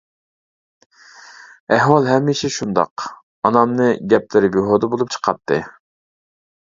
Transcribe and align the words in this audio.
ئەھۋال 1.75 2.09
ھەمىشە 2.11 2.51
شۇنداق، 2.57 3.05
ئانامنى 3.51 3.91
گەپلىرى 4.15 4.51
بىھۇدە 4.57 4.91
بولۇپ 4.95 5.13
چىقاتتى. 5.17 5.61